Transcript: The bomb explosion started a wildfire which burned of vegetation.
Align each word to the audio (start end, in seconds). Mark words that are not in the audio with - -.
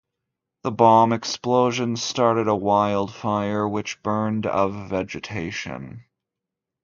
The 0.63 0.71
bomb 0.71 1.13
explosion 1.13 1.95
started 1.95 2.47
a 2.47 2.55
wildfire 2.55 3.67
which 3.69 4.01
burned 4.01 4.47
of 4.47 4.89
vegetation. 4.89 6.05